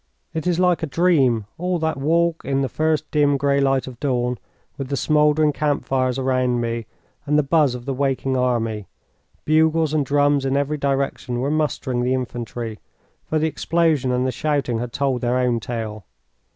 It 0.33 0.47
is 0.47 0.57
like 0.59 0.81
a 0.81 0.87
dream, 0.87 1.45
all 1.59 1.77
that 1.77 1.95
walk 1.95 2.41
in 2.43 2.61
the 2.63 2.69
first 2.69 3.05
dim 3.11 3.37
grey 3.37 3.61
light 3.61 3.85
of 3.85 3.99
dawn, 3.99 4.39
with 4.75 4.87
the 4.87 4.97
smouldering 4.97 5.53
camp 5.53 5.85
fires 5.85 6.17
around 6.17 6.59
me 6.59 6.87
and 7.27 7.37
the 7.37 7.43
buzz 7.43 7.75
of 7.75 7.85
the 7.85 7.93
waking 7.93 8.35
army. 8.35 8.87
Bugles 9.45 9.93
and 9.93 10.03
drums 10.03 10.43
in 10.43 10.57
every 10.57 10.79
direction 10.79 11.37
were 11.39 11.51
mustering 11.51 12.01
the 12.01 12.15
infantry, 12.15 12.79
for 13.27 13.37
the 13.37 13.45
explosion 13.47 14.11
and 14.11 14.25
the 14.25 14.31
shouting 14.31 14.79
had 14.79 14.91
told 14.91 15.21
their 15.21 15.37
own 15.37 15.59
tale. 15.59 16.05